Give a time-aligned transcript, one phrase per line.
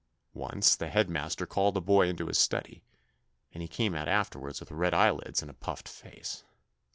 [0.33, 2.81] Once the headmaster called a boy into his study,
[3.53, 6.43] and he came out afterwards with red eyelids and a puffed face.